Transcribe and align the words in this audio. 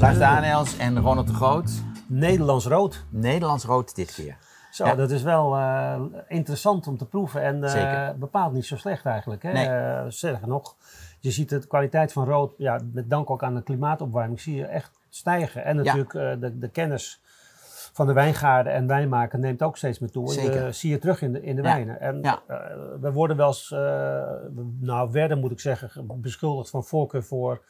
Lars 0.00 0.18
Daniels 0.18 0.76
en 0.78 0.98
Ronald 1.00 1.26
de 1.26 1.32
Groot. 1.34 1.70
Nederlands 2.06 2.66
rood. 2.66 3.04
Nederlands 3.08 3.64
rood 3.64 3.94
dit 3.94 4.14
keer. 4.14 4.36
Zo, 4.72 4.86
Ja. 4.86 4.94
dat 4.94 5.10
is 5.10 5.22
wel 5.22 5.56
eh, 5.56 6.00
interessant 6.28 6.86
om 6.86 6.96
te 6.98 7.04
proeven 7.06 7.42
en 7.42 7.64
eh, 7.64 7.70
Zeker. 7.70 8.14
bepaald 8.18 8.52
niet 8.52 8.66
zo 8.66 8.76
slecht 8.76 9.04
eigenlijk. 9.06 9.42
Hè? 9.42 9.52
Nee. 9.52 9.66
Eh, 9.66 10.04
sterker 10.08 10.48
nog, 10.48 10.74
je 11.18 11.30
ziet 11.30 11.48
de 11.48 11.66
kwaliteit 11.66 12.12
van 12.12 12.24
rood, 12.24 12.52
ja, 12.58 12.80
met 12.92 13.10
dank 13.10 13.30
ook 13.30 13.42
aan 13.42 13.54
de 13.54 13.62
klimaatopwarming, 13.62 14.40
zie 14.40 14.56
je 14.56 14.64
echt 14.66 14.90
stijgen. 15.08 15.64
En 15.64 15.76
natuurlijk 15.76 16.14
eh, 16.14 16.30
de, 16.40 16.58
de 16.58 16.68
kennis 16.68 17.20
van 17.92 18.06
de 18.06 18.12
wijngaarden 18.12 18.72
en 18.72 18.86
wijnmaken 18.86 19.40
neemt 19.40 19.62
ook 19.62 19.76
steeds 19.76 19.98
meer 19.98 20.10
toe. 20.10 20.32
Zeker. 20.32 20.64
je 20.66 20.72
zie 20.72 20.90
je 20.90 20.98
terug 20.98 21.22
in 21.22 21.32
de, 21.32 21.42
in 21.42 21.56
de 21.56 21.62
Ja. 21.62 21.68
wijnen. 21.74 22.00
En 22.00 22.18
Ja. 22.22 22.42
eh, 22.46 22.56
we 23.00 23.12
worden 23.12 23.36
wel 23.36 23.46
eens, 23.46 23.72
eh, 23.72 23.78
nou 24.80 25.10
werden 25.10 25.38
moet 25.40 25.50
ik 25.50 25.60
zeggen, 25.60 26.06
beschuldigd 26.20 26.70
van 26.70 26.84
voorkeur 26.84 27.22
voor 27.24 27.60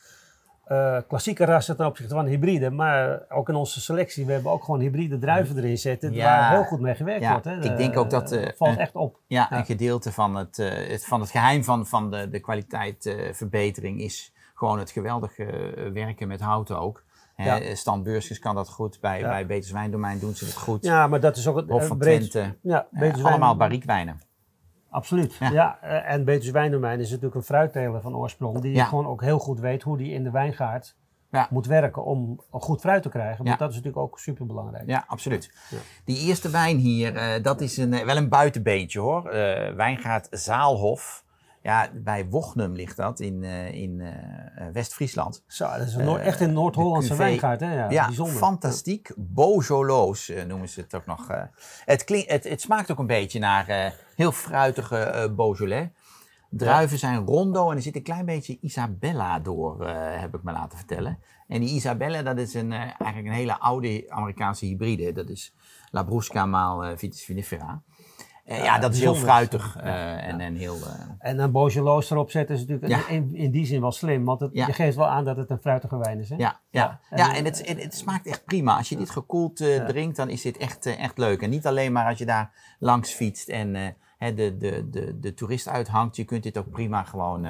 eh, 0.70 0.97
klassieke 1.09 1.45
rassen 1.45 1.77
ten 1.77 1.87
opzichte 1.87 2.15
van 2.15 2.27
hybride. 2.27 2.70
Maar 2.70 3.20
ook 3.29 3.48
in 3.48 3.55
onze 3.55 3.80
selectie, 3.80 4.27
we 4.27 4.33
hebben 4.33 4.52
ook 4.52 4.65
gewoon 4.65 4.80
hybride 4.80 5.19
druiven 5.19 5.56
erin 5.56 5.79
zitten, 5.79 6.12
Ja. 6.12 6.24
waar 6.24 6.51
heel 6.51 6.65
goed 6.65 6.80
mee 6.80 6.95
gewerkt 6.95 7.23
Ja, 7.23 7.30
wordt. 7.30 7.45
Hè? 7.45 7.60
ik 7.62 7.77
denk 7.77 7.96
ook 7.96 8.10
dat, 8.10 8.33
Eh, 8.33 8.43
eh, 8.46 8.56
valt 8.56 8.74
eh, 8.77 8.80
echt 8.83 8.95
op. 8.95 9.19
Ja, 9.27 9.46
Ja. 9.51 9.59
een 9.59 9.65
gedeelte 9.65 10.12
van 10.12 10.34
het, 10.37 10.59
eh, 10.59 10.88
het, 10.88 11.05
van 11.06 11.20
het 11.20 11.30
geheim 11.30 11.65
van, 11.65 11.87
van 11.87 12.10
de, 12.10 12.29
de 12.30 12.41
kwaliteitverbetering 12.41 14.01
is 14.01 14.34
gewoon 14.55 14.79
het 14.79 14.91
geweldige 14.91 15.45
eh, 15.45 15.93
werken 15.93 16.29
met 16.29 16.41
houten 16.41 16.80
ook. 16.80 17.05
Ja. 17.37 17.74
Stan 17.74 18.02
Beurskens 18.02 18.38
kan 18.38 18.55
dat 18.55 18.68
goed, 18.68 19.01
bij, 19.01 19.18
Ja. 19.21 19.29
bij 19.29 19.46
Beters 19.46 19.71
Wijndomein 19.73 20.18
doen 20.18 20.34
ze 20.34 20.45
het 20.45 20.55
goed. 20.57 20.84
Ja, 20.84 21.07
maar 21.07 21.21
dat 21.21 21.37
is 21.37 21.46
ook 21.48 21.57
het 21.57 21.68
Hof 21.68 21.80
eh, 21.82 21.87
van 21.88 21.98
breed- 21.98 22.30
Twente. 22.30 22.57
Ja, 22.62 22.87
Eh, 22.93 23.15
allemaal 23.24 23.38
Wijn- 23.46 23.59
barriekwijnen. 23.59 24.21
Absoluut. 24.91 25.35
Ja. 25.41 25.51
Ja. 25.53 25.79
eh, 25.80 26.12
en 26.12 26.25
Betuws 26.25 26.51
Wijndomein 26.51 27.01
is 27.01 27.09
natuurlijk 27.09 27.35
een 27.35 27.43
fruitteler 27.43 28.01
van 28.01 28.17
oorsprong. 28.17 28.61
Die 28.61 28.75
Ja. 28.75 28.85
gewoon 28.85 29.07
ook 29.07 29.23
heel 29.23 29.39
goed 29.39 29.61
weet 29.61 29.83
hoe 29.83 29.97
die 29.97 30.13
in 30.13 30.23
de 30.25 30.30
wijngaard 30.30 30.97
Ja. 31.30 31.47
moet 31.51 31.66
werken 31.66 32.05
om 32.05 32.41
goed 32.51 32.80
fruit 32.80 33.02
te 33.02 33.09
krijgen. 33.09 33.45
Want 33.45 33.59
dat 33.59 33.69
is 33.71 33.77
natuurlijk 33.77 34.02
ook 34.02 34.19
super 34.19 34.47
belangrijk. 34.47 34.87
Ja, 34.88 35.05
absoluut. 35.07 35.51
Die 36.05 36.19
eerste 36.19 36.51
wijn 36.51 36.77
hier, 36.77 37.16
eh, 37.16 37.43
dat 37.43 37.60
is 37.60 37.77
een, 37.77 37.93
eh, 37.93 38.05
wel 38.05 38.16
een 38.16 38.29
buitenbeentje 38.29 39.01
hoor. 39.01 39.23
Wijngaard 39.77 40.27
Zaalhof. 40.30 41.25
Ja, 41.63 41.91
bij 41.95 42.27
Wochnum 42.29 42.75
ligt 42.75 42.97
dat 42.97 43.21
in, 43.21 43.45
eh, 43.45 43.73
in 43.73 44.01
eh, 44.01 44.09
eh, 44.66 44.73
West-Friesland. 44.73 45.43
Zo, 45.47 45.69
dat 45.79 45.87
is 45.87 45.95
een 45.95 46.19
echt 46.19 46.41
een 46.41 46.53
Noord-Hollandse 46.53 47.16
wijngaard. 47.16 47.61
Hè? 47.61 47.75
Ja, 47.75 47.91
Ja, 47.91 48.07
bijzonder. 48.07 48.37
fantastiek. 48.37 49.13
Beaujoloos 49.16 50.29
eh, 50.29 50.45
noemen 50.45 50.69
ze 50.69 50.81
het 50.81 50.95
ook 50.95 51.07
nog. 51.07 51.29
Het, 51.85 52.25
het, 52.27 52.45
het 52.45 52.61
smaakt 52.61 52.91
ook 52.91 52.99
een 52.99 53.07
beetje 53.07 53.38
naar 53.38 53.95
heel 54.16 54.33
fruitige 54.33 55.33
Beaujolais. 55.37 55.88
Druiven 56.51 56.99
zijn 56.99 57.27
rondo 57.27 57.71
en 57.71 57.77
er 57.77 57.83
zit 57.83 57.97
een 57.97 58.03
klein 58.03 58.25
beetje 58.25 58.59
Isabella 58.61 59.41
door, 59.41 59.88
heb 59.97 60.35
ik 60.35 60.43
me 60.43 60.53
laten 60.53 60.79
vertellen. 60.79 61.19
En 61.49 61.61
die 61.61 61.75
Isabella, 61.75 62.23
dat 62.23 62.38
is 62.38 62.55
een, 62.55 62.73
eigenlijk 62.73 63.27
een 63.27 63.33
hele 63.33 63.59
oude 63.59 64.05
Amerikaanse 64.09 64.66
hybride. 64.66 65.12
Dat 65.12 65.28
is 65.28 65.55
Labrusca 65.91 66.47
maal 66.47 66.97
Vitis 66.97 67.25
vinifera. 67.25 67.83
Eh, 68.44 68.65
ja, 68.65 68.78
dat 68.78 68.93
is 68.94 69.00
heel 69.00 69.15
fruitig 69.15 69.77
eh, 69.77 70.27
en, 70.28 70.41
en 70.41 70.55
heel... 70.55 70.75
eh, 70.77 70.93
En 71.19 71.38
een 71.38 71.53
Beaujoloos 71.53 72.10
erop 72.10 72.31
zetten 72.31 72.55
is 72.55 72.60
natuurlijk 72.66 72.91
Ja. 72.93 73.09
in, 73.09 73.34
in 73.34 73.50
die 73.50 73.66
zin 73.66 73.81
wel 73.81 73.93
slim. 73.93 74.25
Want 74.25 74.41
het, 74.41 74.50
je 74.53 74.72
geeft 74.72 74.97
wel 74.97 75.06
aan 75.09 75.25
dat 75.25 75.37
het 75.37 75.50
een 75.50 75.59
fruitige 75.59 75.99
wijn 75.99 76.19
is. 76.21 76.28
Hè? 76.28 76.37
Ja, 76.37 76.60
ja. 76.71 77.00
En, 77.10 77.19
ja 77.19 77.34
en 77.37 77.44
het, 77.44 77.69
het, 77.69 77.82
het 77.82 77.94
smaakt 77.94 78.27
echt 78.27 78.44
prima. 78.44 78.77
Als 78.77 78.88
je 78.88 78.97
dit 78.97 79.10
gekoeld 79.10 79.56
drinkt, 79.87 80.16
dan 80.16 80.28
is 80.28 80.43
dit 80.43 80.56
echt, 80.56 80.87
echt 80.87 81.19
leuk. 81.19 81.43
En 81.43 81.50
niet 81.50 81.66
alleen 81.66 81.93
maar 81.93 82.06
als 82.09 82.19
je 82.19 82.27
daar 82.27 82.77
langs 82.78 83.12
fietst 83.12 83.49
en 83.49 83.97
hè, 84.19 84.34
de, 84.34 84.56
de, 84.56 84.88
de, 84.91 85.19
de 85.21 85.34
toerist 85.34 85.69
uithangt. 85.69 86.16
Je 86.16 86.25
kunt 86.25 86.43
dit 86.43 86.59
ook 86.59 86.71
prima 86.71 87.03
gewoon 87.03 87.47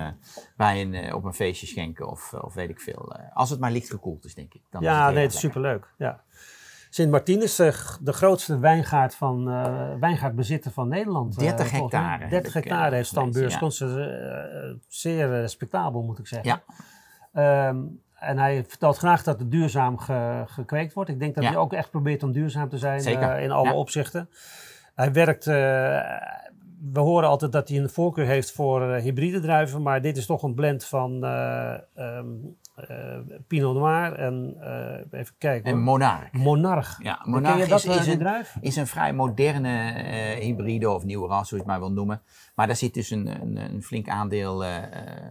bij 0.57 0.81
een, 0.81 1.15
op 1.15 1.25
een 1.25 1.35
feestje 1.35 1.67
schenken 1.67 2.09
of, 2.09 2.33
of 2.33 2.55
weet 2.55 2.71
ik 2.71 2.81
veel. 2.81 3.13
Als 3.35 3.51
het 3.51 3.61
maar 3.61 3.71
licht 3.73 3.91
gekoeld 3.91 4.25
is, 4.25 4.35
denk 4.35 4.55
ik. 4.55 4.63
Dan 4.71 4.83
Ja, 4.83 5.11
nee, 5.11 5.23
het 5.23 5.33
is 5.33 5.41
superleuk. 5.41 5.95
Ja. 5.99 6.21
Sint 6.91 7.11
Martin 7.11 7.43
is 7.43 7.57
de, 8.01 8.13
grootste 8.13 8.59
wijngaard 8.59 9.15
van, 9.15 9.51
eh 9.51 9.89
wijngaardbezitter 10.01 10.71
van 10.71 10.89
Nederland. 10.89 11.33
eh, 11.37 11.39
30 11.43 11.69
volgens 11.69 11.93
mij. 11.93 12.01
hectare 12.03 12.21
heb 12.23 12.31
30 12.31 12.55
ik, 12.57 12.65
eh, 12.65 12.71
hectare 12.71 12.95
heeft 12.95 13.09
Beurskons. 13.33 13.81
eh, 13.81 13.89
zeer 14.89 15.33
eh, 15.33 15.41
respectabel, 15.41 16.03
moet 16.03 16.19
ik 16.19 16.27
zeggen. 16.27 16.49
Ja, 16.51 16.63
Ehm, 17.33 17.79
en 18.15 18.39
hij 18.39 18.65
vertelt 18.69 18.97
graag 18.97 19.23
dat 19.23 19.39
het 19.41 19.51
duurzaam 19.51 19.99
ge- 19.99 20.43
gekweekt 20.47 20.93
wordt. 20.93 21.11
Ik 21.11 21.19
denk 21.19 21.35
dat 21.35 21.45
Ja. 21.45 21.51
hij 21.51 21.59
ook 21.59 21.73
echt 21.73 21.91
probeert 21.91 22.23
om 22.23 22.33
duurzaam 22.33 22.69
te 22.69 22.79
zijn 22.79 23.01
eh, 23.37 23.43
in 23.43 23.51
alle 23.51 23.69
ja. 23.69 23.75
opzichten. 23.75 24.29
Hij 24.95 25.13
werkt, 25.13 25.47
eh, 25.47 25.55
we 26.93 27.01
horen 27.01 27.29
altijd 27.29 27.53
dat 27.53 27.69
hij 27.69 27.79
een 27.79 27.89
voorkeur 27.91 28.27
heeft 28.27 28.53
voor 28.53 28.91
eh, 28.93 29.03
hybride 29.03 29.41
druiven, 29.41 29.83
maar 29.83 30.01
dit 30.03 30.17
is 30.17 30.27
toch 30.27 30.43
een 30.43 30.55
blend 30.55 30.85
van 30.85 31.25
eh, 31.25 31.73
ehm, 31.73 31.79
eh, 31.95 32.70
Pinot 33.47 33.75
Noir 33.75 34.13
en 34.13 34.55
eh, 34.61 35.21
even 35.21 35.35
kijken. 35.39 35.65
en 35.71 35.75
hoor. 35.75 35.83
Monarch. 35.83 36.33
Monarch. 36.33 36.99
Ja, 37.03 37.21
Monarch 37.25 37.69
dat, 37.69 37.79
is, 37.79 37.87
eh, 37.87 37.97
is, 37.97 38.05
die 38.05 38.13
een, 38.13 38.19
druif? 38.19 38.57
is 38.61 38.77
een 38.77 38.87
vrij 38.87 39.13
moderne 39.13 39.91
eh, 39.93 40.39
hybride 40.45 40.91
of 40.91 41.05
nieuwe 41.05 41.29
ras, 41.29 41.51
hoe 41.51 41.59
je 41.59 41.65
het 41.65 41.67
maar 41.73 41.79
wil 41.81 41.93
noemen. 41.93 42.23
Maar 42.55 42.67
daar 42.67 42.77
zit 42.77 42.95
dus 42.95 43.11
een, 43.11 43.27
een, 43.43 43.57
een 43.57 43.83
flink 43.83 44.09
aandeel 44.09 44.65
eh, 44.65 44.77
eh, 44.77 44.83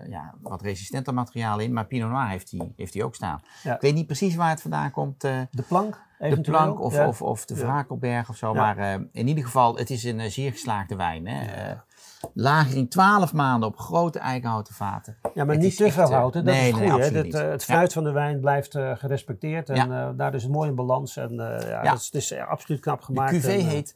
ja, 0.09 0.33
wat 0.41 0.61
resistenter 0.61 1.13
materiaal 1.13 1.59
in. 1.59 1.73
Maar 1.73 1.85
Pinot 1.85 2.09
Noir 2.11 2.27
heeft 2.27 2.51
hij 2.51 2.71
heeft 2.75 2.93
die 2.93 3.03
ook 3.03 3.15
staan. 3.15 3.41
Ja. 3.63 3.75
Ik 3.75 3.81
weet 3.81 3.93
niet 3.93 4.05
precies 4.05 4.35
waar 4.35 4.49
het 4.49 4.61
vandaan 4.61 4.91
komt. 4.91 5.23
eh, 5.23 5.39
De 5.51 5.61
plank? 5.63 6.07
de 6.19 6.41
plank 6.41 6.79
of, 6.81 6.93
Ja. 6.95 7.07
of, 7.07 7.21
of 7.21 7.45
de. 7.45 7.55
Vrakelberg 7.55 8.29
of 8.29 8.35
zo. 8.35 8.53
Ja. 8.53 8.59
Maar 8.61 8.77
eh, 8.77 8.99
in 9.11 9.27
ieder 9.27 9.43
geval, 9.43 9.75
het 9.77 9.89
is 9.89 10.03
een 10.03 10.19
eh, 10.19 10.29
zeer 10.29 10.51
geslaagde 10.51 10.95
wijn. 10.95 11.27
Hè? 11.27 11.45
Eh, 11.45 11.77
lagering 12.33 12.89
12 12.89 13.33
maanden 13.33 13.69
op 13.69 13.77
grote 13.77 14.19
eikenhouten 14.19 14.73
vaten. 14.73 15.17
Ja, 15.33 15.43
maar 15.45 15.55
Het 15.55 15.63
niet 15.63 15.77
te 15.77 15.83
echt, 15.85 15.93
veel 15.93 16.03
eh, 16.03 16.09
houten. 16.09 16.45
Dat 16.45 16.53
nee, 16.53 16.67
is 16.67 16.75
het 16.75 16.79
nee, 16.79 16.99
hè. 16.99 17.11
Dat, 17.11 17.41
eh, 17.41 17.49
het 17.49 17.63
fruit 17.63 17.93
van 17.93 18.03
de 18.03 18.11
wijn 18.11 18.39
blijft 18.39 18.75
eh, 18.75 18.91
gerespecteerd. 18.95 19.69
En 19.69 19.75
Ja. 19.75 20.07
eh, 20.09 20.17
daar 20.17 20.33
is 20.33 20.43
het 20.43 20.51
mooi 20.51 20.69
in 20.69 20.75
balans. 20.75 21.17
En 21.17 21.29
eh, 21.39 21.69
ja. 21.69 21.81
Dat 21.81 21.97
is, 21.99 22.05
het 22.05 22.15
is 22.15 22.31
eh, 22.31 22.47
absoluut 22.47 22.81
knap 22.81 22.99
De 22.99 23.05
gemaakt. 23.05 23.45
en, 23.45 23.59
eh, 23.59 23.65
heet 23.67 23.93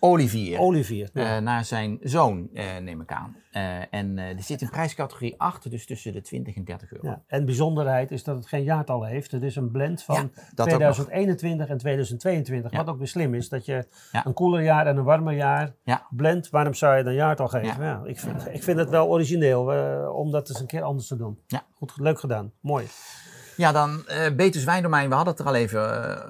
Olivier. 0.00 0.58
Olivier. 0.58 1.10
ja. 1.12 1.36
Eh, 1.36 1.42
naar 1.42 1.64
zijn 1.64 1.98
zoon, 2.02 2.48
eh, 2.54 2.76
neem 2.82 3.00
ik 3.00 3.12
aan. 3.12 3.36
Eh, 3.50 3.94
en 3.94 4.18
er 4.18 4.42
zit 4.42 4.60
in 4.60 4.70
prijscategorie 4.70 5.34
8, 5.40 5.70
dus 5.70 5.86
tussen 5.86 6.12
de 6.12 6.20
20 6.20 6.56
en 6.56 6.64
30 6.64 6.92
euro. 6.92 7.08
Ja. 7.08 7.22
En 7.26 7.44
bijzondheid 7.44 8.10
is 8.10 8.24
dat 8.24 8.36
het 8.36 8.46
geen 8.46 8.62
jaartal 8.62 9.04
heeft. 9.04 9.30
Het 9.30 9.42
is 9.42 9.56
een 9.56 9.70
blend 9.70 10.02
van 10.02 10.14
Ja, 10.14 10.22
dat 10.54 10.66
ook 10.66 10.74
2021 10.74 11.68
en 11.68 11.78
2022. 11.78 12.70
Ja. 12.70 12.76
Wat 12.76 12.88
ook 12.88 12.98
weer 12.98 13.08
slim 13.08 13.34
is, 13.34 13.48
dat 13.48 13.64
je 13.64 13.86
een 14.24 14.32
koeler 14.32 14.62
jaar 14.62 14.86
en 14.86 14.96
een 14.96 15.04
warmer 15.04 15.34
jaar 15.34 15.74
Ja. 15.84 16.06
blendt. 16.10 16.50
Waarom 16.50 16.74
zou 16.74 16.96
je 16.96 17.02
dan 17.04 17.14
jaartal 17.14 17.48
geven? 17.48 18.06
Ik, 18.06 18.18
vind, 18.18 18.46
ik 18.52 18.62
vind 18.62 18.78
het 18.78 18.88
wel 18.90 19.08
origineel 19.08 19.62
om 20.12 20.30
dat 20.30 20.48
eens 20.48 20.60
een 20.60 20.66
keer 20.66 20.82
anders 20.82 21.06
te 21.06 21.16
doen. 21.16 21.38
Ja. 21.46 21.66
Goed, 21.74 21.92
leuk 21.96 22.20
gedaan. 22.20 22.52
Mooi. 22.60 22.86
Ja, 23.58 23.72
dan 23.72 24.06
eh 24.06 24.34
Betus 24.34 24.64
Wijndomein, 24.64 25.08
we 25.08 25.14
hadden 25.14 25.32
het 25.34 25.42
er 25.42 25.48
al 25.48 25.54
even 25.54 25.82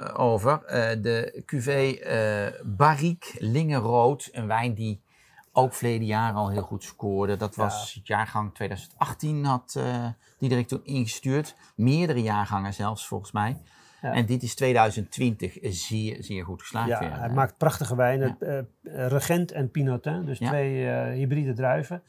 eh, 0.08 0.18
over. 0.20 0.62
Eh, 0.64 1.02
de 1.02 1.42
cuvée 1.46 2.00
eh 2.00 2.60
Barrique 2.64 3.30
Lingenrood, 3.44 4.28
een 4.32 4.46
wijn 4.46 4.74
die 4.74 5.00
ook 5.52 5.74
verleden 5.74 6.06
jaar 6.06 6.32
al 6.32 6.50
heel 6.50 6.62
goed 6.62 6.84
scoorde. 6.84 7.36
Dat 7.36 7.56
was 7.56 7.94
het 7.94 8.06
jaargang 8.06 8.54
2018, 8.54 9.44
had 9.44 9.74
eh 9.78 10.06
die 10.38 10.48
direct 10.48 10.68
toen 10.68 10.84
ingestuurd. 10.84 11.54
Meerdere 11.76 12.22
jaargangen 12.22 12.74
zelfs, 12.74 13.06
volgens 13.06 13.32
mij. 13.32 13.56
Ja. 14.02 14.12
En 14.12 14.26
dit 14.26 14.42
is 14.42 14.54
2020 14.54 15.58
zeer, 15.62 16.16
zeer 16.22 16.44
goed 16.44 16.60
geslaagd 16.60 16.88
Ja, 16.88 16.98
weer. 16.98 17.18
hij 17.18 17.28
maakt 17.28 17.56
prachtige 17.56 17.96
wijnen. 17.96 18.36
Regent 18.82 19.52
en 19.52 19.70
Pinotin, 19.70 20.24
dus 20.24 20.38
twee 20.38 20.86
hybride 21.14 21.52
druiven. 21.52 22.02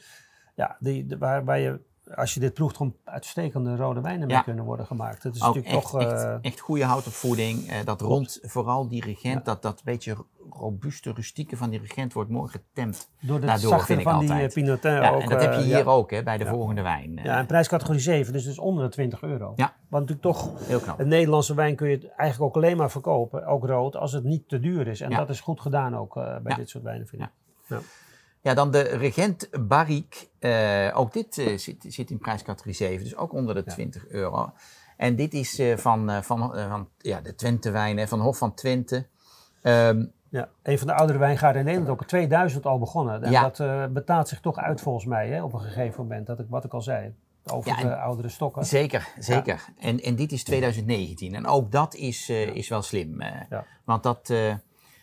Ja, 0.56 0.76
die, 0.80 1.06
de- 1.06 1.18
waar, 1.18 1.46
waar 1.46 1.60
je, 1.60 1.80
als 2.16 2.34
je 2.34 2.40
dit 2.40 2.54
proeft, 2.54 2.78
gewoon 2.78 2.96
uitstekende 3.04 3.76
rode 3.76 4.02
wijnen 4.02 4.28
mee 4.28 4.36
Ja. 4.36 4.42
kunnen 4.42 4.66
worden 4.66 4.86
gemaakt. 4.86 5.24
Het 5.24 5.36
is 5.36 5.42
ook 5.44 5.56
natuurlijk 5.56 5.76
echt, 5.76 5.92
toch... 5.92 6.02
echt, 6.02 6.24
eh, 6.24 6.36
echt 6.42 6.60
goede 6.60 6.84
houtopvoeding. 6.86 7.68
Eh, 7.68 7.76
dat 7.86 8.02
rond, 8.02 8.40
vooral 8.42 8.88
die 8.88 9.04
regent, 9.04 9.46
dat, 9.46 9.62
dat 9.62 9.82
beetje 9.84 10.18
robuuste, 10.50 11.12
rustieke 11.14 11.58
van 11.58 11.70
die 11.70 11.80
regent 11.80 12.14
wordt 12.14 12.30
mooi 12.30 12.50
getemd. 12.52 13.10
door 13.20 13.40
de 13.40 13.46
daardoor, 13.46 13.70
zachte 13.70 13.86
vind 13.86 14.00
ik 14.00 14.04
van 14.08 14.20
die 14.20 14.30
altijd. 14.30 14.48
eh, 14.58 14.64
Pinotin 14.64 14.92
Ja, 14.92 15.10
ook. 15.12 15.22
en 15.22 15.30
dat 15.30 15.42
heb 15.42 15.54
je 15.54 15.62
hier 15.62 15.78
ja. 15.78 15.84
ook, 15.84 16.12
hè, 16.12 16.24
bij 16.24 16.38
de 16.38 16.46
volgende 16.46 16.82
wijn. 16.82 17.20
Ja, 17.24 17.38
en 17.38 17.46
prijscategorie 17.46 18.02
7, 18.02 18.34
dus 18.34 18.44
dus 18.44 18.60
onder 18.60 18.84
de 18.84 18.90
20 18.92 19.22
euro. 19.22 19.54
Ja. 19.56 19.74
Want 19.90 20.10
natuurlijk 20.10 20.38
toch, 20.38 20.60
Heel 20.68 20.80
knap. 20.80 21.00
een 21.00 21.08
Nederlandse 21.08 21.54
wijn 21.54 21.76
kun 21.76 21.90
je 21.90 22.10
eigenlijk 22.18 22.42
ook 22.42 22.64
alleen 22.64 22.78
maar 22.78 22.92
verkopen, 22.92 23.46
ook 23.46 23.66
rood, 23.66 23.96
als 23.96 24.12
het 24.12 24.24
niet 24.24 24.50
te 24.50 24.60
duur 24.60 24.88
is. 24.88 25.02
En 25.02 25.10
dat 25.10 25.30
is 25.30 25.40
goed 25.40 25.62
gedaan 25.62 25.96
ook 25.98 26.14
bij 26.44 26.56
dit 26.56 26.70
soort 26.70 26.84
wijnen, 26.84 27.08
vind 27.08 27.22
ik. 27.22 27.30
Ja. 27.68 27.80
Ja. 28.42 28.54
Dan 28.54 28.72
de 28.72 28.82
Regent 28.82 29.50
Barrique. 29.68 30.28
Eh, 30.40 31.00
ook 31.00 31.14
dit 31.14 31.38
eh, 31.38 31.58
zit, 31.58 31.86
zit 31.88 32.10
in 32.12 32.18
prijscategorie 32.18 32.76
7, 32.76 33.04
dus 33.04 33.16
ook 33.16 33.34
onder 33.34 33.56
de 33.56 33.64
20 33.64 34.08
euro. 34.08 34.52
En 34.98 35.16
dit 35.16 35.34
is 35.34 35.60
eh, 35.60 35.78
van, 35.78 36.24
van, 36.24 36.40
van 36.70 36.90
ja, 36.98 37.22
de 37.22 37.36
Twente 37.36 37.72
wijnen, 37.72 38.08
van 38.08 38.20
Hof 38.20 38.38
van 38.38 38.54
Twente. 38.54 39.08
Ehm, 39.62 40.06
Ja, 40.30 40.50
een 40.64 40.78
van 40.78 40.88
de 40.88 40.94
oudere 40.94 41.20
wijngaarden 41.20 41.60
in 41.60 41.66
Nederland, 41.68 41.92
ook 41.94 42.02
in 42.02 42.08
2000 42.08 42.66
al 42.66 42.80
begonnen. 42.80 43.24
En 43.24 43.32
Ja. 43.32 43.50
dat 43.50 43.94
betaalt 43.94 44.28
zich 44.28 44.40
toch 44.40 44.58
uit 44.58 44.82
volgens 44.82 45.06
mij, 45.06 45.30
hè, 45.30 45.44
op 45.44 45.54
een 45.54 45.60
gegeven 45.60 46.02
moment, 46.02 46.28
dat 46.28 46.40
ik, 46.40 46.46
wat 46.50 46.64
ik 46.64 46.74
al 46.74 46.82
zei, 46.82 47.14
over 47.52 47.72
Ja, 47.72 47.78
en- 47.78 47.88
de 47.88 47.96
oudere 47.96 48.30
stokken. 48.30 48.66
Zeker, 48.66 49.08
zeker. 49.20 49.66
En, 49.80 50.00
en 50.02 50.16
dit 50.16 50.32
is 50.32 50.44
2019. 50.44 51.36
En 51.36 51.46
ook 51.48 51.72
dat 51.72 51.96
is, 51.96 52.30
is 52.30 52.70
wel 52.70 52.82
slim. 52.82 53.22
Ja. 53.50 53.66
Want 53.84 54.04
dat, 54.04 54.34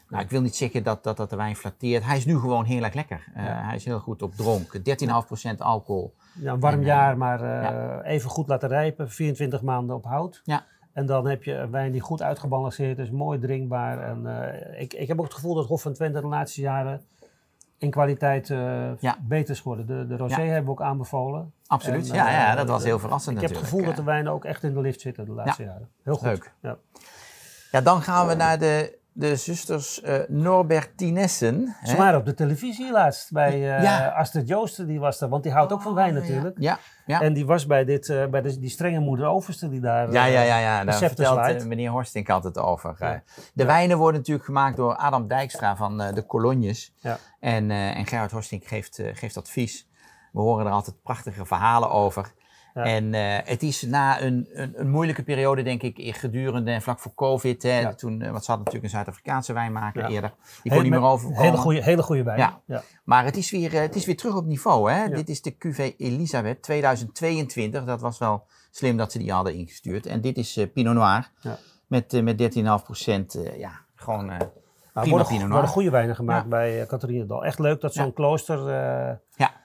nou, 0.08 0.22
ik 0.24 0.30
wil 0.30 0.40
niet 0.40 0.56
zeggen 0.56 0.82
dat, 0.82 1.04
dat 1.04 1.16
dat 1.16 1.30
de 1.30 1.36
wijn 1.36 1.56
flatteert. 1.56 2.04
Hij 2.04 2.16
is 2.16 2.24
nu 2.24 2.38
gewoon 2.38 2.64
heel 2.64 2.82
erg 2.82 2.94
lekker. 2.94 3.24
Eh, 3.34 3.42
Hij 3.46 3.76
is 3.76 3.84
heel 3.84 3.98
goed 3.98 4.22
op 4.22 4.34
dronk. 4.34 4.78
13,5% 4.82 5.58
alcohol. 5.58 6.14
Ja, 6.40 6.52
een 6.52 6.60
warm 6.60 6.74
En, 6.74 6.80
eh, 6.80 6.86
jaar, 6.86 7.16
maar 7.18 7.42
eh, 7.42 8.12
even 8.12 8.30
goed 8.30 8.48
laten 8.48 8.68
rijpen, 8.68 9.10
24 9.10 9.62
maanden 9.62 9.96
op 9.96 10.04
hout. 10.04 10.40
Ja. 10.44 10.64
En 10.92 11.06
dan 11.06 11.26
heb 11.28 11.42
je 11.44 11.52
een 11.54 11.70
wijn 11.70 11.92
die 11.92 12.00
goed 12.00 12.22
uitgebalanceerd 12.22 12.98
is, 12.98 13.10
mooi 13.10 13.38
drinkbaar. 13.38 14.02
En, 14.02 14.26
ik, 14.78 14.92
ik 14.94 15.08
heb 15.08 15.18
ook 15.18 15.24
het 15.24 15.34
gevoel 15.34 15.54
dat 15.54 15.66
Hof 15.66 15.82
van 15.82 15.92
Twente 15.92 16.20
de 16.20 16.26
laatste 16.26 16.60
jaren 16.60 17.00
in 17.78 17.90
kwaliteit 17.90 18.48
Ja. 19.00 19.16
beter 19.20 19.50
is 19.54 19.60
geworden. 19.60 19.86
De, 19.86 20.06
de 20.06 20.16
rosé 20.16 20.40
hebben 20.40 20.64
we 20.64 20.70
ook 20.70 20.82
aanbevolen. 20.82 21.52
Absoluut. 21.66 22.08
En, 22.08 22.14
ja, 22.14 22.30
ja, 22.30 22.54
dat 22.54 22.68
was 22.68 22.84
heel 22.84 22.98
verrassend 22.98 23.36
Ik 23.36 23.42
heb 23.42 23.50
het 23.50 23.58
gevoel 23.58 23.84
dat 23.84 23.96
de 23.96 24.02
wijnen 24.02 24.32
ook 24.32 24.44
echt 24.44 24.62
in 24.62 24.74
de 24.74 24.80
lift 24.80 25.00
zitten 25.00 25.24
de 25.24 25.32
laatste 25.32 25.62
jaren. 25.62 25.88
Heel 26.02 26.14
goed. 26.14 26.26
Leuk. 26.26 26.52
Ja. 26.60 26.76
Ja, 27.70 27.80
dan 27.80 28.02
gaan 28.02 28.26
we 28.26 28.34
naar 28.34 28.58
de, 28.58 28.95
de 29.16 29.36
zusters 29.36 30.00
eh 30.00 30.18
Norbertinessen. 30.28 31.76
Ze 31.82 31.96
waren 31.96 32.18
op 32.18 32.24
de 32.24 32.34
televisie 32.34 32.90
laatst 32.90 33.32
bij 33.32 33.52
eh 33.52 33.82
Ja. 33.82 34.08
Astrid 34.08 34.48
Joosten, 34.48 34.86
die 34.86 35.00
was 35.00 35.20
er, 35.20 35.28
want 35.28 35.42
die 35.42 35.52
houdt 35.52 35.72
ook 35.72 35.82
van 35.82 35.94
wijn 35.94 36.14
natuurlijk. 36.14 36.56
Ja, 36.58 36.78
ja. 37.06 37.20
En 37.20 37.32
die 37.32 37.46
was 37.46 37.66
bij, 37.66 37.84
dit, 37.84 38.08
eh, 38.08 38.26
bij 38.26 38.42
de, 38.42 38.58
die 38.58 38.70
strenge 38.70 38.98
moeder 38.98 39.26
Overste 39.26 39.68
die 39.68 39.80
daar... 39.80 40.12
Ja, 40.12 40.24
ja, 40.24 40.42
ja, 40.42 40.58
ja. 40.58 40.84
daar 40.84 40.94
vertelt 40.94 41.66
meneer 41.66 41.90
Horstink 41.90 42.30
altijd 42.30 42.58
over. 42.58 42.96
Ja. 42.98 43.12
Eh, 43.12 43.20
De 43.54 43.64
wijnen 43.64 43.98
worden 43.98 44.20
natuurlijk 44.20 44.46
gemaakt 44.46 44.76
door 44.76 44.96
Adam 44.96 45.28
Dijkstra 45.28 45.76
van 45.76 46.00
eh, 46.00 46.14
de 46.14 46.26
Colognes. 46.26 46.94
Ja. 46.96 47.18
En, 47.40 47.70
eh, 47.70 47.96
en 47.96 48.06
Gerard 48.06 48.30
Horstink 48.30 48.64
geeft, 48.64 49.02
geeft 49.12 49.36
advies. 49.36 49.88
We 50.32 50.40
horen 50.40 50.66
er 50.66 50.72
altijd 50.72 51.02
prachtige 51.02 51.46
verhalen 51.46 51.90
over. 51.90 52.32
Ja. 52.76 52.82
En 52.84 53.14
eh, 53.14 53.38
het 53.44 53.62
is 53.62 53.82
na 53.82 54.20
een, 54.23 54.49
een, 54.52 54.73
een 54.76 54.88
moeilijke 54.90 55.23
periode, 55.23 55.62
denk 55.62 55.82
ik, 55.82 56.17
gedurende 56.17 56.70
en 56.70 56.82
vlak 56.82 56.99
voor 56.99 57.14
COVID. 57.14 57.62
Hè, 57.62 57.78
Ja. 57.81 57.94
toen, 57.94 58.23
eh, 58.23 58.31
want 58.31 58.44
ze 58.44 58.50
hadden 58.50 58.64
natuurlijk 58.64 58.84
een 58.84 58.90
Zuid-Afrikaanse 58.99 59.52
wijnmaker 59.52 60.02
Ja. 60.02 60.08
eerder. 60.08 60.32
Die 60.62 60.73
kon 60.73 60.82
niet 60.82 60.90
meer 60.90 61.00
overkomen. 61.02 61.43
Hele 61.43 61.56
goede, 61.56 61.82
hele 61.82 62.02
goede 62.02 62.23
wijn. 62.23 62.38
Ja. 62.67 62.82
Maar 63.05 63.25
het 63.25 63.37
is 63.37 63.50
weer, 63.50 63.75
eh, 63.75 63.81
het 63.81 63.94
is 63.94 64.05
weer 64.06 64.17
terug 64.17 64.37
op 64.37 64.44
niveau. 64.46 64.90
Hè? 64.93 65.08
Dit 65.08 65.28
is 65.28 65.43
de 65.43 65.50
QV 65.58 65.93
Elisabeth 65.99 66.62
2022. 66.62 67.84
Dat 67.84 68.00
was 68.00 68.19
wel 68.19 68.44
slim 68.70 68.96
dat 68.96 69.12
ze 69.12 69.19
die 69.19 69.32
hadden 69.32 69.55
ingestuurd. 69.55 70.06
En 70.06 70.20
dit 70.20 70.37
is 70.37 70.67
Pinot 70.75 70.94
Noir 70.94 71.31
Ja. 71.40 71.58
met, 71.87 72.23
met 72.23 72.38
13,5 72.38 72.84
procent. 72.84 73.38
ja, 73.58 73.70
gewoon 73.94 74.26
Nou, 74.26 74.38
prima 74.93 75.08
worden, 75.08 75.26
Pinot 75.26 75.40
Noir. 75.40 75.52
worden 75.52 75.70
goede 75.70 75.90
wijnen 75.90 76.14
gemaakt 76.17 76.49
bij 76.49 76.81
uh, 76.81 76.87
Catharinendal. 76.87 77.44
Echt 77.44 77.58
leuk 77.58 77.81
dat 77.81 77.94
zo'n 77.94 78.12
klooster... 78.12 78.58
Ja. 79.37 79.55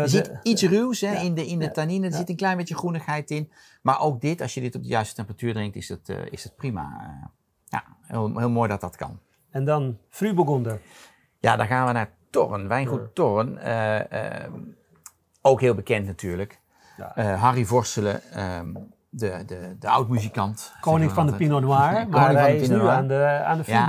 Je 0.00 0.08
ziet 0.08 0.32
iets 0.42 0.62
ruws 0.62 1.00
hè, 1.00 1.14
in 1.14 1.34
de, 1.34 1.46
in 1.46 1.58
de 1.58 1.70
tannine. 1.70 2.06
Er 2.06 2.12
zit 2.12 2.28
een 2.28 2.36
klein 2.36 2.56
beetje 2.56 2.74
groenigheid 2.74 3.30
in. 3.30 3.50
Maar 3.82 4.00
ook 4.00 4.20
dit, 4.20 4.40
als 4.40 4.54
je 4.54 4.60
dit 4.60 4.74
op 4.74 4.82
de 4.82 4.88
juiste 4.88 5.14
temperatuur 5.14 5.52
drinkt, 5.52 5.76
is 5.76 5.88
het, 5.88 6.08
eh, 6.08 6.16
is 6.30 6.44
het 6.44 6.56
prima. 6.56 6.82
Eh, 7.00 7.28
ja, 7.64 7.84
heel, 8.02 8.38
heel 8.38 8.50
mooi 8.50 8.68
dat 8.68 8.80
dat 8.80 8.96
kan. 8.96 9.18
En 9.50 9.64
dan 9.64 9.98
Fruburgunder. 10.08 10.80
Ja, 11.40 11.56
dan 11.56 11.66
gaan 11.66 11.86
we 11.86 11.92
naar 11.92 12.10
Torren, 12.30 12.68
Wijngoed. 12.68 13.14
Torren. 13.14 13.58
Eh, 13.58 14.52
ook 15.40 15.60
heel 15.60 15.74
bekend 15.74 16.06
natuurlijk. 16.06 16.60
Ja. 16.96 17.34
Harry 17.34 17.64
Vorselen, 17.64 18.22
ehm, 18.22 18.74
de, 19.14 19.42
de, 19.46 19.76
de 19.78 19.88
oud-muzikant. 19.88 20.72
Koning 20.80 21.12
van 21.12 21.26
de. 21.26 21.32
Pinot 21.32 21.62
Noir. 21.62 22.06
Maar 22.08 22.32
hij 22.32 22.56
is 22.56 22.68
nu 22.68 22.76
Noir. 22.76 22.90
aan 22.90 23.08
de, 23.08 23.42
aan 23.44 23.58
de 23.58 23.64
Ja. 23.66 23.86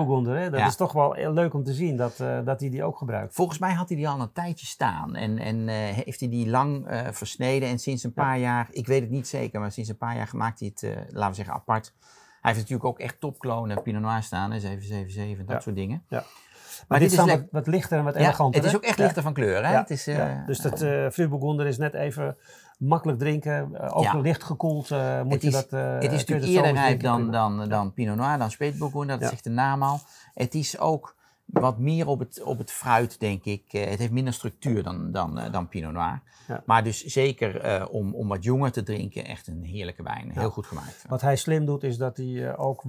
Dat 0.49 0.59
Ja. 0.59 0.65
is 0.67 0.75
toch 0.75 0.91
wel 0.91 1.13
heel 1.13 1.33
leuk 1.33 1.53
om 1.53 1.63
te 1.63 1.73
zien 1.73 1.97
dat, 1.97 2.19
eh, 2.19 2.37
dat 2.45 2.59
hij 2.59 2.69
die 2.69 2.83
ook 2.83 2.97
gebruikt. 2.97 3.33
Volgens 3.35 3.59
mij 3.59 3.73
had 3.73 3.87
hij 3.87 3.97
die 3.97 4.07
al 4.09 4.19
een 4.21 4.31
tijdje 4.31 4.65
staan. 4.65 5.15
En, 5.15 5.37
en 5.37 5.67
eh, 5.69 5.75
heeft 5.75 6.19
hij 6.19 6.29
die 6.29 6.49
lang 6.49 6.87
eh, 6.87 7.07
versneden. 7.11 7.69
En 7.69 7.79
sinds 7.79 8.03
een 8.03 8.13
paar 8.13 8.37
jaar, 8.37 8.67
ik 8.71 8.87
weet 8.87 9.01
het 9.01 9.09
niet 9.09 9.27
zeker, 9.27 9.59
maar 9.59 9.71
sinds 9.71 9.89
een 9.89 9.97
paar 9.97 10.15
jaar 10.15 10.29
maakt 10.31 10.59
hij 10.59 10.71
het, 10.73 10.83
eh, 10.83 10.89
laten 11.09 11.29
we 11.29 11.35
zeggen, 11.35 11.53
apart. 11.53 11.93
Hij 12.43 12.51
heeft 12.51 12.57
natuurlijk 12.57 12.85
ook 12.85 12.99
echt 12.99 13.19
topklonen 13.19 13.81
Pinot 13.81 14.01
Noir 14.01 14.23
staan. 14.23 14.51
hè, 14.51 14.59
777, 14.59 15.45
dat 15.45 15.55
Ja. 15.55 15.61
soort 15.61 15.75
dingen. 15.75 16.03
Ja. 16.07 16.17
Maar, 16.17 16.85
Maar, 16.87 16.99
dit 16.99 17.09
dit 17.09 17.19
is 17.19 17.25
is 17.25 17.31
dan 17.31 17.39
wat, 17.41 17.51
wat 17.51 17.67
lichter 17.67 17.97
en 17.97 18.03
wat 18.03 18.13
ja, 18.13 18.19
eleganter. 18.19 18.61
het 18.61 18.69
is 18.69 18.75
ook 18.75 18.83
echt 18.83 18.97
lichter 18.97 19.21
van 19.21 19.33
kleur. 19.33 19.65
Hè? 19.67 19.75
Het 19.77 19.89
is, 19.89 20.05
ja. 20.05 20.43
Dus 20.45 20.59
dat 20.59 20.79
Fruburgunder 21.13 21.65
is 21.67 21.77
net 21.77 21.93
even 21.93 22.37
makkelijk 22.77 23.19
drinken. 23.19 23.91
ook 23.93 24.03
Ja. 24.03 24.17
licht 24.17 24.43
gekoeld 24.43 24.89
moet 24.89 25.33
Het 25.33 25.41
je 25.41 25.47
is- 25.47 25.53
dat... 25.53 25.73
eh, 25.73 25.93
Het 25.93 26.03
is 26.03 26.09
je 26.09 26.17
natuurlijk 26.17 26.45
dat 26.45 26.55
eerder 26.55 26.73
rijp 26.81 27.01
dan, 27.01 27.31
dan, 27.31 27.69
dan 27.69 27.93
Pinot 27.93 28.15
Noir, 28.17 28.37
dan 28.37 28.51
Spätburgunder, 28.51 29.15
dat 29.15 29.21
Ja. 29.21 29.29
zegt 29.29 29.43
de 29.43 29.49
naam 29.49 29.83
al. 29.83 29.99
Het 30.33 30.53
is 30.55 30.79
ook 30.79 31.15
wat 31.53 31.77
meer 31.77 32.07
op 32.07 32.19
het, 32.19 32.41
op 32.43 32.57
het 32.57 32.71
fruit, 32.71 33.19
denk 33.19 33.43
ik. 33.43 33.63
Eh, 33.73 33.89
het 33.89 33.99
heeft 33.99 34.11
minder 34.11 34.33
structuur 34.33 34.83
dan, 34.83 35.11
dan, 35.11 35.39
eh, 35.39 35.51
dan 35.51 35.67
Pinot 35.67 35.93
Noir. 35.93 36.21
Ja. 36.47 36.63
Maar 36.65 36.83
dus 36.83 37.03
zeker 37.05 37.59
eh, 37.61 37.85
om, 37.91 38.15
om 38.15 38.27
wat 38.27 38.43
jonger 38.43 38.71
te 38.71 38.83
drinken, 38.83 39.25
echt 39.25 39.47
een 39.47 39.63
heerlijke 39.63 40.03
wijn. 40.03 40.31
Heel 40.31 40.49
goed 40.49 40.65
gemaakt. 40.65 41.05
Wat 41.07 41.21
hij 41.21 41.35
slim 41.35 41.65
doet 41.65 41.83
is 41.83 41.97
dat 41.97 42.17
hij 42.17 42.57
ook 42.57 42.83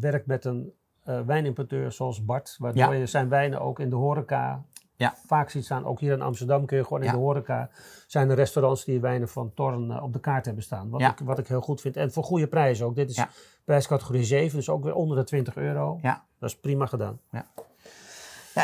werkt 0.00 0.26
met 0.26 0.44
een 0.44 0.72
eh, 1.08 1.20
wijnimporteur 1.20 1.92
zoals 1.92 2.24
Bart. 2.24 2.56
Waardoor 2.58 2.94
je 2.94 3.06
zijn 3.06 3.28
wijnen 3.28 3.60
ook 3.60 3.80
in 3.80 3.90
de 3.90 3.96
horeca 3.96 4.62
Ja. 4.96 5.14
vaak 5.26 5.50
ziet 5.50 5.64
staan. 5.64 5.84
Ook 5.84 6.00
hier 6.00 6.12
in 6.12 6.22
Amsterdam 6.22 6.66
kun 6.66 6.76
je 6.76 6.84
gewoon 6.84 7.02
in 7.02 7.10
de 7.10 7.16
horeca... 7.16 7.70
zijn 8.06 8.30
er 8.30 8.36
restaurants 8.36 8.84
die 8.84 9.00
wijnen 9.00 9.28
van 9.28 9.52
Torn 9.54 10.02
op 10.02 10.12
de 10.12 10.20
kaart 10.20 10.44
hebben 10.44 10.62
staan. 10.62 10.88
Wat, 10.90 11.00
Ja. 11.00 11.10
ik, 11.10 11.18
wat 11.18 11.38
ik 11.38 11.46
heel 11.48 11.60
goed 11.60 11.80
vind. 11.80 11.96
En 11.96 12.12
voor 12.12 12.24
goede 12.24 12.46
prijzen 12.46 12.86
ook. 12.86 12.94
Dit 12.94 13.10
is 13.10 13.24
prijscategorie 13.64 14.24
7, 14.24 14.56
dus 14.56 14.68
ook 14.68 14.84
weer 14.84 14.94
onder 14.94 15.16
de 15.16 15.24
20 15.24 15.56
euro. 15.56 15.98
Ja. 16.02 16.24
Dat 16.38 16.48
is 16.50 16.58
prima 16.58 16.86
gedaan. 16.86 17.20
Ja, 17.30 17.46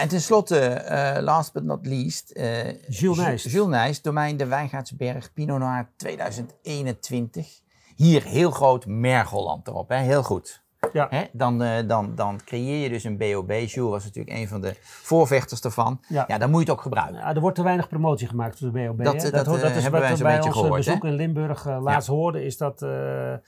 en 0.00 0.08
tenslotte, 0.08 0.58
eh, 0.58 1.22
last 1.22 1.52
but 1.52 1.62
not 1.64 1.86
least, 1.86 2.30
eh, 2.30 2.80
Jules 2.88 3.18
Nijst. 3.18 3.50
Jules 3.50 3.68
Nijst, 3.68 4.04
domein 4.04 4.36
de 4.36 4.46
Wijngaardsberg, 4.46 5.32
Pinot 5.32 5.58
Noir 5.58 5.88
2021. 5.96 7.60
Hier 7.96 8.22
heel 8.22 8.50
groot 8.50 8.86
Mergelland 8.86 9.68
erop, 9.68 9.88
hè? 9.88 9.96
heel 9.96 10.22
goed. 10.22 10.62
Ja. 10.92 11.06
Hè? 11.10 11.24
Dan, 11.32 11.62
eh, 11.62 11.88
dan, 11.88 12.14
dan 12.14 12.40
creëer 12.44 12.82
je 12.82 12.88
dus 12.88 13.04
een 13.04 13.16
BOB. 13.16 13.50
Jules 13.50 13.90
was 13.90 14.04
natuurlijk 14.04 14.36
een 14.36 14.48
van 14.48 14.60
de 14.60 14.74
voorvechters 14.82 15.60
daarvan. 15.60 16.00
Ja. 16.08 16.24
Ja, 16.28 16.38
dan 16.38 16.50
moet 16.50 16.58
je 16.58 16.66
het 16.66 16.74
ook 16.76 16.82
gebruiken. 16.82 17.14
Ja, 17.16 17.34
er 17.34 17.40
wordt 17.40 17.56
te 17.56 17.62
weinig 17.62 17.88
promotie 17.88 18.28
gemaakt 18.28 18.60
door 18.60 18.72
de 18.72 18.78
BOB. 18.86 19.04
Dat, 19.04 19.14
eh, 19.14 19.32
dat, 19.32 19.46
hoort- 19.46 19.62
eh, 19.62 19.72
hebben 19.72 20.00
wij 20.00 20.08
wat 20.08 20.18
zo'n 20.18 20.26
bij 20.26 20.36
beetje 20.36 20.48
onze 20.50 20.62
gehoord, 20.62 20.84
bezoek 20.84 21.04
in 21.04 21.12
Limburg 21.12 21.64
laatst 21.80 22.08
hoorden, 22.08 22.44
is 22.44 22.56
dat, 22.56 22.80
Ja. 22.80 23.40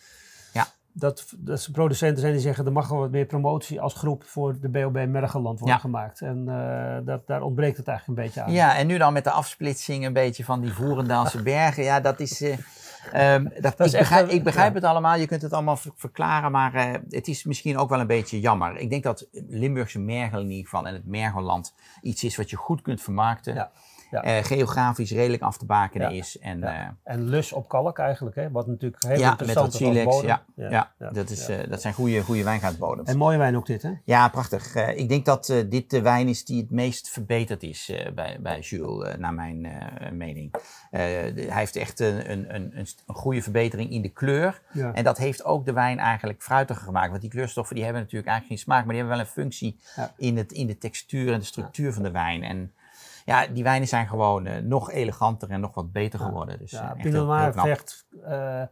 Dat, 0.99 1.27
dat 1.39 1.65
er 1.65 1.71
producenten 1.73 2.21
zijn 2.21 2.33
die 2.33 2.41
zeggen 2.43 2.67
er 2.67 2.73
mag 2.73 2.89
wel 2.89 2.99
wat 2.99 3.11
meer 3.11 3.25
promotie 3.27 3.81
als 3.81 3.95
groep 3.95 4.25
voor 4.25 4.57
de 4.61 4.69
BOB 4.69 4.93
Mergeland 5.07 5.59
worden 5.59 5.77
Ja. 5.77 5.79
gemaakt. 5.83 6.21
En 6.21 6.45
eh, 6.49 7.07
dat, 7.07 7.27
daar 7.27 7.43
ontbreekt 7.43 7.77
het 7.77 7.89
eigenlijk 7.89 8.19
een 8.19 8.25
beetje 8.25 8.43
aan. 8.43 8.53
Ja, 8.53 8.77
en 8.77 8.87
nu 8.87 8.99
dan 8.99 9.13
met 9.13 9.25
de 9.25 9.31
afsplitsing 9.31 10.05
een 10.05 10.13
beetje 10.13 10.45
van 10.45 10.61
die 10.61 10.73
Voerendaalse 10.73 11.43
bergen. 11.53 11.83
Ja, 11.85 12.01
dat 12.01 12.21
is... 12.21 12.41
eh, 12.43 12.59
ehm, 13.13 13.45
dat, 13.61 13.81
is 13.81 13.93
ik, 13.93 13.93
echt 13.93 13.99
begrijp, 13.99 14.29
een- 14.29 14.35
ik 14.35 14.45
begrijp 14.45 14.69
ja. 14.69 14.75
het 14.75 14.85
allemaal, 14.85 15.17
je 15.17 15.27
kunt 15.27 15.43
het 15.43 15.53
allemaal 15.53 15.77
ver- 15.77 15.93
verklaren, 15.97 16.51
maar 16.53 16.75
eh, 16.75 16.95
het 17.11 17.29
is 17.29 17.45
misschien 17.45 17.79
ook 17.79 17.89
wel 17.89 18.01
een 18.01 18.07
beetje 18.07 18.41
jammer. 18.41 18.77
Ik 18.77 18.91
denk 18.91 19.03
dat 19.03 19.27
Limburgse 19.33 19.99
Mergel 19.99 20.41
in 20.41 20.51
ieder 20.51 20.65
geval 20.65 20.87
en 20.87 20.95
het 20.95 21.07
Mergelland 21.07 21.75
iets 22.03 22.25
is 22.25 22.37
wat 22.37 22.51
je 22.51 22.57
goed 22.57 22.83
kunt 22.83 23.03
vermarkten. 23.03 23.55
Ja, 23.55 23.71
ja. 24.11 24.23
Eh, 24.23 24.45
geografisch 24.45 25.11
redelijk 25.11 25.43
af 25.43 25.59
te 25.59 25.67
bakenen 25.67 26.11
is. 26.11 26.39
En, 26.39 26.63
eh, 26.63 26.89
En 27.05 27.25
lus 27.25 27.53
op 27.53 27.69
kalk 27.69 27.99
eigenlijk, 27.99 28.37
hè? 28.37 28.51
wat 28.51 28.67
natuurlijk 28.67 29.03
heel 29.03 29.19
ja, 29.19 29.31
interessant 29.31 29.73
is 29.73 29.79
silex. 29.79 30.21
Ja, 30.21 30.43
ja, 30.55 30.93
dat, 31.13 31.31
is, 31.31 31.49
eh, 31.49 31.59
dat 31.69 31.81
zijn 31.81 31.95
goede, 31.95 32.23
goede 32.23 32.45
wijngaardbodems. 32.45 33.09
En 33.09 33.17
mooie 33.17 33.39
wijn 33.39 33.57
ook 33.57 33.67
dit, 33.67 33.83
hè? 33.83 33.93
Ja, 34.05 34.29
prachtig. 34.29 34.75
Ik 34.75 35.09
denk 35.09 35.25
dat 35.25 35.55
dit 35.69 35.91
de 35.91 36.03
wijn 36.03 36.29
is 36.29 36.45
die 36.45 36.61
het 36.61 36.71
meest 36.71 37.09
verbeterd 37.09 37.63
is 37.63 37.93
bij, 38.15 38.39
bij 38.41 38.61
Jules, 38.61 39.17
naar 39.19 39.35
mijn 39.35 39.69
mening. 40.13 40.55
Hij 40.91 41.33
heeft 41.49 41.77
echt 41.77 42.01
een, 42.01 42.31
een, 42.31 42.55
een, 42.55 42.87
een 43.07 43.15
goede 43.15 43.43
verbetering 43.43 43.91
in 43.91 44.03
de 44.03 44.09
kleur. 44.09 44.63
En 44.93 45.05
dat 45.05 45.19
heeft 45.19 45.45
ook 45.45 45.65
de 45.65 45.73
wijn 45.73 45.99
eigenlijk 45.99 46.43
fruitiger 46.43 46.85
gemaakt. 46.85 47.11
Want 47.11 47.21
die 47.21 47.31
kleurstoffen 47.31 47.75
die 47.75 47.85
hebben 47.85 48.03
natuurlijk 48.03 48.31
eigenlijk 48.31 48.61
geen 48.61 48.73
smaak, 48.73 48.85
maar 48.85 48.95
die 48.95 49.03
hebben 49.03 49.17
wel 49.17 49.27
een 49.27 49.33
functie 49.33 49.79
Ja. 49.97 50.13
in, 50.17 50.37
het, 50.37 50.53
in 50.53 50.67
de 50.67 50.79
textuur 50.79 51.33
en 51.33 51.39
de 51.39 51.45
structuur 51.45 51.93
van 51.93 52.03
de 52.03 52.11
wijn. 52.11 52.43
En 52.43 52.73
ja, 53.27 53.47
die 53.47 53.63
wijnen 53.63 53.89
zijn 53.89 54.07
gewoon 54.09 54.47
eh, 54.47 54.63
nog 54.63 54.91
eleganter 54.93 55.51
en 55.51 55.61
nog 55.61 55.75
wat 55.75 55.93
beter 55.93 56.19
geworden. 56.19 56.59
Dus, 56.59 56.73
eh, 56.73 56.81
Ja, 56.81 56.89
echt 56.95 57.03
Pinot 57.03 57.27
Noir 57.27 57.53
vergt 57.53 58.07
eh, 58.25 58.63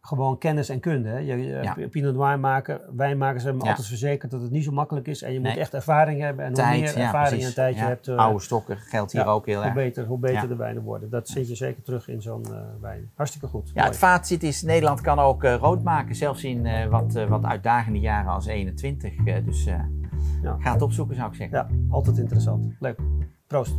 gewoon 0.00 0.38
kennis 0.38 0.68
en 0.68 0.80
kunde. 0.80 1.08
Hè. 1.08 1.18
Je, 1.18 1.36
Ja. 1.62 1.76
Pinot 1.90 2.14
Noir 2.14 2.38
maken, 2.40 2.80
wijnmakers 2.96 3.42
hebben 3.42 3.62
me 3.62 3.68
altijd 3.68 3.86
verzekerd 3.86 4.30
dat 4.30 4.40
het 4.42 4.50
niet 4.50 4.64
zo 4.64 4.72
makkelijk 4.72 5.06
is. 5.06 5.22
En 5.22 5.32
je 5.32 5.40
moet 5.40 5.56
echt 5.56 5.74
ervaring 5.74 6.20
hebben. 6.20 6.44
En 6.44 6.52
hoe 6.52 6.70
meer 6.78 6.96
ervaring 6.96 7.42
en 7.44 7.54
tijd 7.54 7.74
je 7.74 7.80
hebt, 7.80 8.08
eh, 8.08 8.16
Oude 8.16 8.40
stokken 8.42 8.76
geldt 8.76 9.12
hier 9.12 9.26
ook 9.26 9.46
heel 9.46 9.56
hoe 9.56 9.64
erg. 9.64 9.74
beter, 9.74 10.04
hoe 10.04 10.18
beter 10.18 10.48
de 10.48 10.56
wijnen 10.56 10.82
worden. 10.82 11.10
Dat 11.10 11.28
zit 11.28 11.48
je 11.48 11.54
zeker 11.54 11.82
terug 11.82 12.08
in 12.08 12.22
zo'n 12.22 12.44
eh, 12.44 12.60
wijn. 12.80 13.10
Hartstikke 13.14 13.46
goed. 13.46 13.66
Ja, 13.68 13.72
Mooi. 13.74 13.86
het 13.86 13.96
faatzit 13.96 14.42
is, 14.42 14.62
Nederland 14.62 15.00
kan 15.00 15.18
ook 15.18 15.44
eh, 15.44 15.54
rood 15.54 15.82
maken, 15.82 16.14
zelfs 16.14 16.44
in 16.44 16.66
eh, 16.66 16.86
wat, 16.86 17.14
eh, 17.14 17.24
wat 17.28 17.44
uitdagende 17.44 17.98
jaren 18.00 18.30
als 18.32 18.46
21. 18.46 19.12
Eh, 19.24 19.44
dus 19.44 19.66
eh. 19.66 19.74
Ga 20.42 20.72
het 20.72 20.82
opzoeken, 20.82 21.16
zou 21.16 21.28
ik 21.28 21.34
zeggen. 21.34 21.58
Ja, 21.58 21.68
altijd 21.90 22.18
interessant. 22.18 22.74
Leuk. 22.78 22.98
Proost. 23.46 23.76